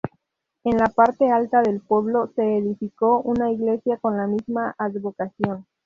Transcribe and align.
En 0.63 0.77
la 0.79 0.87
parte 0.87 1.29
alta 1.31 1.61
del 1.61 1.79
pueblo 1.79 2.25
se 2.35 2.41
edificó 2.57 3.21
una 3.21 3.51
iglesia 3.51 3.97
con 3.97 4.17
la 4.17 4.25
misma 4.25 4.73
advocación. 4.79 5.67